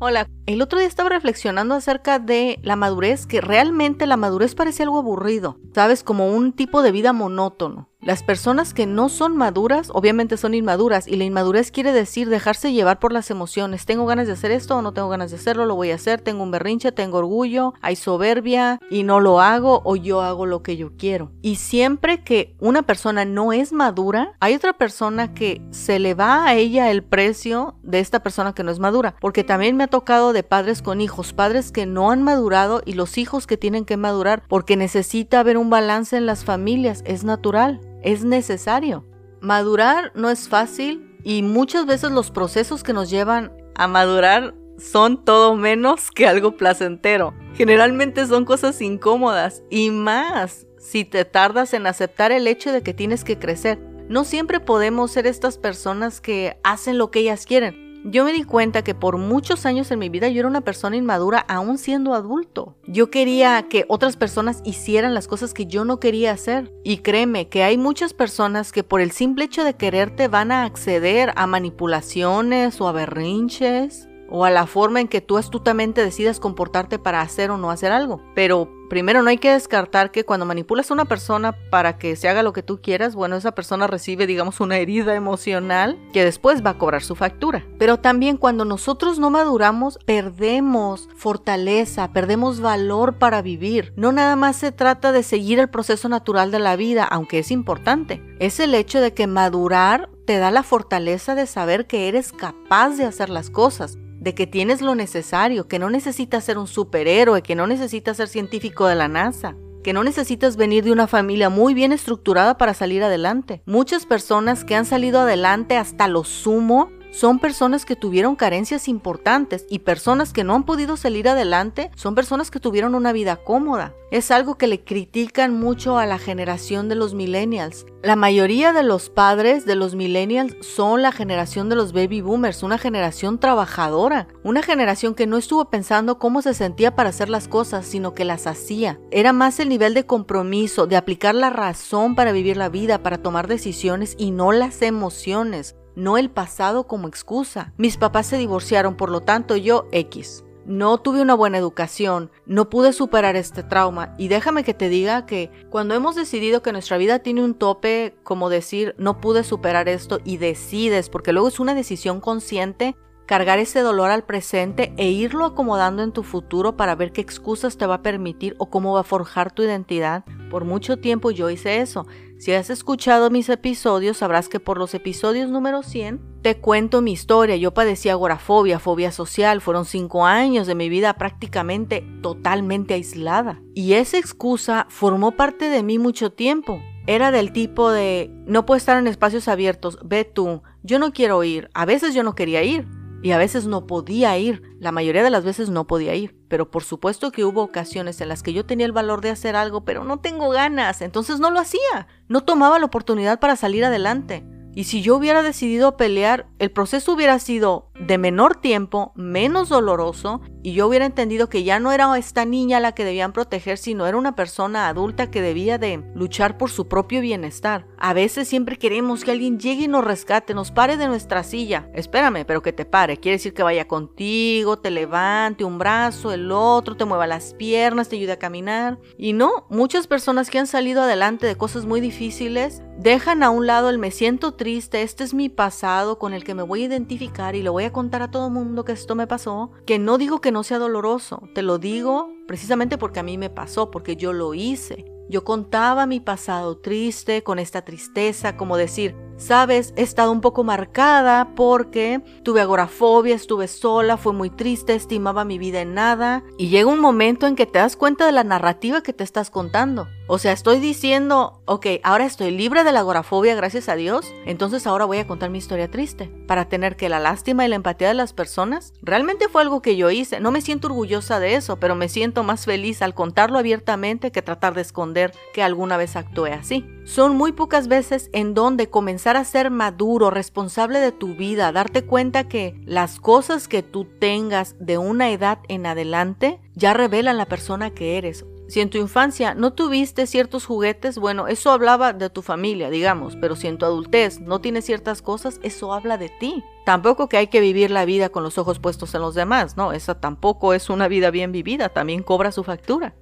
[0.00, 4.84] Hola, el otro día estaba reflexionando acerca de la madurez, que realmente la madurez parece
[4.84, 6.04] algo aburrido, ¿sabes?
[6.04, 7.88] Como un tipo de vida monótono.
[8.08, 12.72] Las personas que no son maduras, obviamente son inmaduras, y la inmadurez quiere decir dejarse
[12.72, 13.84] llevar por las emociones.
[13.84, 16.22] Tengo ganas de hacer esto o no tengo ganas de hacerlo, lo voy a hacer,
[16.22, 20.62] tengo un berrinche, tengo orgullo, hay soberbia y no lo hago o yo hago lo
[20.62, 21.32] que yo quiero.
[21.42, 26.46] Y siempre que una persona no es madura, hay otra persona que se le va
[26.46, 29.88] a ella el precio de esta persona que no es madura, porque también me ha
[29.88, 33.84] tocado de padres con hijos, padres que no han madurado y los hijos que tienen
[33.84, 39.04] que madurar, porque necesita haber un balance en las familias, es natural es necesario.
[39.40, 45.24] Madurar no es fácil y muchas veces los procesos que nos llevan a madurar son
[45.24, 47.34] todo menos que algo placentero.
[47.54, 52.94] Generalmente son cosas incómodas y más si te tardas en aceptar el hecho de que
[52.94, 53.78] tienes que crecer.
[54.08, 57.87] No siempre podemos ser estas personas que hacen lo que ellas quieren.
[58.04, 60.96] Yo me di cuenta que por muchos años en mi vida yo era una persona
[60.96, 62.76] inmadura aún siendo adulto.
[62.86, 66.72] Yo quería que otras personas hicieran las cosas que yo no quería hacer.
[66.84, 70.64] Y créeme que hay muchas personas que por el simple hecho de quererte van a
[70.64, 76.40] acceder a manipulaciones o a berrinches o a la forma en que tú astutamente decidas
[76.40, 78.20] comportarte para hacer o no hacer algo.
[78.34, 82.28] Pero primero no hay que descartar que cuando manipulas a una persona para que se
[82.28, 86.64] haga lo que tú quieras, bueno, esa persona recibe, digamos, una herida emocional que después
[86.64, 87.64] va a cobrar su factura.
[87.78, 93.92] Pero también cuando nosotros no maduramos, perdemos fortaleza, perdemos valor para vivir.
[93.96, 97.50] No nada más se trata de seguir el proceso natural de la vida, aunque es
[97.50, 98.22] importante.
[98.38, 102.90] Es el hecho de que madurar te da la fortaleza de saber que eres capaz
[102.90, 107.42] de hacer las cosas, de que tienes lo necesario, que no necesitas ser un superhéroe,
[107.42, 111.50] que no necesitas ser científico de la NASA, que no necesitas venir de una familia
[111.50, 113.62] muy bien estructurada para salir adelante.
[113.64, 119.66] Muchas personas que han salido adelante hasta lo sumo son personas que tuvieron carencias importantes
[119.68, 123.94] y personas que no han podido salir adelante son personas que tuvieron una vida cómoda.
[124.10, 127.84] Es algo que le critican mucho a la generación de los millennials.
[128.02, 132.62] La mayoría de los padres de los millennials son la generación de los baby boomers,
[132.62, 137.48] una generación trabajadora, una generación que no estuvo pensando cómo se sentía para hacer las
[137.48, 138.98] cosas, sino que las hacía.
[139.10, 143.18] Era más el nivel de compromiso, de aplicar la razón para vivir la vida, para
[143.18, 147.72] tomar decisiones y no las emociones no el pasado como excusa.
[147.76, 150.44] Mis papás se divorciaron, por lo tanto yo X.
[150.64, 155.26] No tuve una buena educación, no pude superar este trauma y déjame que te diga
[155.26, 159.88] que cuando hemos decidido que nuestra vida tiene un tope, como decir, no pude superar
[159.88, 165.10] esto y decides, porque luego es una decisión consciente, cargar ese dolor al presente e
[165.10, 168.92] irlo acomodando en tu futuro para ver qué excusas te va a permitir o cómo
[168.92, 170.24] va a forjar tu identidad.
[170.50, 172.06] Por mucho tiempo yo hice eso.
[172.38, 177.12] Si has escuchado mis episodios, sabrás que por los episodios número 100 te cuento mi
[177.12, 177.56] historia.
[177.56, 179.60] Yo padecí agorafobia, fobia social.
[179.60, 183.60] Fueron cinco años de mi vida prácticamente totalmente aislada.
[183.74, 186.80] Y esa excusa formó parte de mí mucho tiempo.
[187.08, 191.42] Era del tipo de, no puedo estar en espacios abiertos, ve tú, yo no quiero
[191.42, 191.70] ir.
[191.72, 192.86] A veces yo no quería ir,
[193.22, 196.70] y a veces no podía ir, la mayoría de las veces no podía ir, pero
[196.70, 199.84] por supuesto que hubo ocasiones en las que yo tenía el valor de hacer algo,
[199.84, 204.44] pero no tengo ganas, entonces no lo hacía, no tomaba la oportunidad para salir adelante.
[204.74, 210.40] Y si yo hubiera decidido pelear, el proceso hubiera sido de menor tiempo, menos doloroso,
[210.62, 214.06] y yo hubiera entendido que ya no era esta niña la que debían proteger, sino
[214.06, 217.86] era una persona adulta que debía de luchar por su propio bienestar.
[217.96, 221.90] A veces siempre queremos que alguien llegue y nos rescate, nos pare de nuestra silla.
[221.94, 223.18] Espérame, pero que te pare.
[223.18, 228.08] Quiere decir que vaya contigo, te levante un brazo, el otro, te mueva las piernas,
[228.08, 228.98] te ayude a caminar.
[229.16, 233.66] Y no, muchas personas que han salido adelante de cosas muy difíciles dejan a un
[233.66, 236.86] lado el me siento triste, este es mi pasado con el que me voy a
[236.86, 240.40] identificar y le voy contar a todo mundo que esto me pasó, que no digo
[240.40, 244.32] que no sea doloroso, te lo digo precisamente porque a mí me pasó, porque yo
[244.32, 245.04] lo hice.
[245.30, 250.64] Yo contaba mi pasado triste con esta tristeza, como decir, sabes, he estado un poco
[250.64, 256.42] marcada porque tuve agorafobia, estuve sola, fue muy triste, estimaba mi vida en nada.
[256.56, 259.50] Y llega un momento en que te das cuenta de la narrativa que te estás
[259.50, 260.08] contando.
[260.30, 264.86] O sea, estoy diciendo, ok, ahora estoy libre de la agorafobia, gracias a Dios, entonces
[264.86, 268.08] ahora voy a contar mi historia triste, para tener que la lástima y la empatía
[268.08, 268.92] de las personas.
[269.00, 272.42] Realmente fue algo que yo hice, no me siento orgullosa de eso, pero me siento
[272.42, 276.84] más feliz al contarlo abiertamente que tratar de esconder que alguna vez actué así.
[277.06, 282.04] Son muy pocas veces en donde comenzar a ser maduro, responsable de tu vida, darte
[282.04, 287.46] cuenta que las cosas que tú tengas de una edad en adelante ya revelan la
[287.46, 292.28] persona que eres Si en tu infancia no tuviste ciertos juguetes, bueno, eso hablaba de
[292.28, 296.28] tu familia, digamos, pero si en tu adultez no tienes ciertas cosas, eso habla de
[296.28, 296.62] ti.
[296.84, 299.92] Tampoco que hay que vivir la vida con los ojos puestos en los demás, no,
[299.92, 303.14] esa tampoco es una vida bien vivida, también cobra su factura.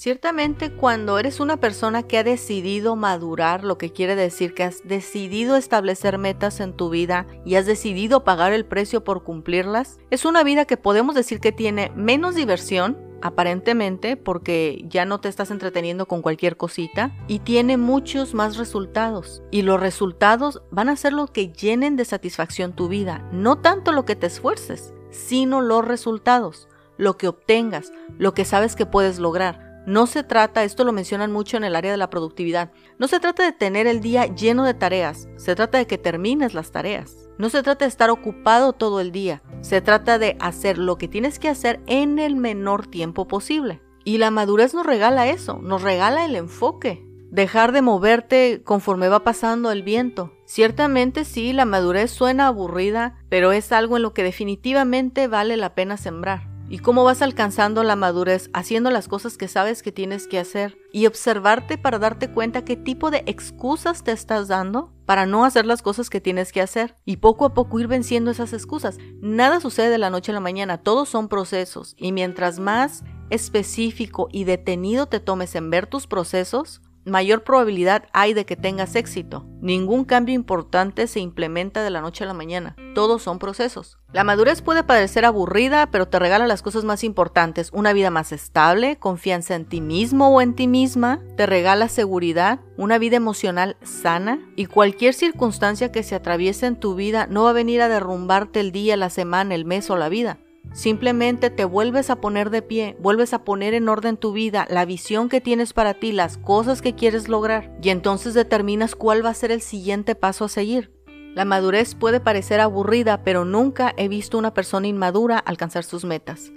[0.00, 4.80] Ciertamente cuando eres una persona que ha decidido madurar, lo que quiere decir que has
[4.82, 10.24] decidido establecer metas en tu vida y has decidido pagar el precio por cumplirlas, es
[10.24, 15.50] una vida que podemos decir que tiene menos diversión, aparentemente, porque ya no te estás
[15.50, 19.42] entreteniendo con cualquier cosita, y tiene muchos más resultados.
[19.50, 23.92] Y los resultados van a ser lo que llenen de satisfacción tu vida, no tanto
[23.92, 29.18] lo que te esfuerces, sino los resultados, lo que obtengas, lo que sabes que puedes
[29.18, 29.69] lograr.
[29.90, 32.70] No se trata, esto lo mencionan mucho en el área de la productividad,
[33.00, 36.54] no se trata de tener el día lleno de tareas, se trata de que termines
[36.54, 37.28] las tareas.
[37.38, 41.08] No se trata de estar ocupado todo el día, se trata de hacer lo que
[41.08, 43.82] tienes que hacer en el menor tiempo posible.
[44.04, 49.24] Y la madurez nos regala eso, nos regala el enfoque, dejar de moverte conforme va
[49.24, 50.32] pasando el viento.
[50.44, 55.74] Ciertamente sí, la madurez suena aburrida, pero es algo en lo que definitivamente vale la
[55.74, 60.28] pena sembrar y cómo vas alcanzando la madurez haciendo las cosas que sabes que tienes
[60.28, 65.26] que hacer y observarte para darte cuenta qué tipo de excusas te estás dando para
[65.26, 68.52] no hacer las cosas que tienes que hacer y poco a poco ir venciendo esas
[68.52, 68.98] excusas.
[69.20, 74.28] Nada sucede de la noche a la mañana, todos son procesos y mientras más específico
[74.30, 79.44] y detenido te tomes en ver tus procesos, mayor probabilidad hay de que tengas éxito.
[79.60, 82.76] Ningún cambio importante se implementa de la noche a la mañana.
[82.94, 83.98] Todos son procesos.
[84.12, 87.70] La madurez puede parecer aburrida, pero te regala las cosas más importantes.
[87.72, 92.60] Una vida más estable, confianza en ti mismo o en ti misma, te regala seguridad,
[92.76, 97.50] una vida emocional sana y cualquier circunstancia que se atraviese en tu vida no va
[97.50, 100.38] a venir a derrumbarte el día, la semana, el mes o la vida.
[100.72, 104.84] Simplemente te vuelves a poner de pie, vuelves a poner en orden tu vida, la
[104.84, 109.30] visión que tienes para ti, las cosas que quieres lograr, y entonces determinas cuál va
[109.30, 110.92] a ser el siguiente paso a seguir.
[111.34, 116.52] La madurez puede parecer aburrida, pero nunca he visto una persona inmadura alcanzar sus metas.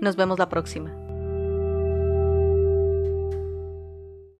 [0.00, 1.05] Nos vemos la próxima.